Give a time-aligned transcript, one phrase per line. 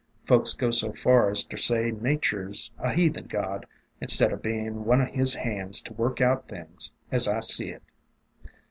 [0.25, 3.67] Folks go so far as ter say Natur' 's a heathen god,
[4.01, 7.83] instead o' bein' one o' His hands to work out things, as I see it.'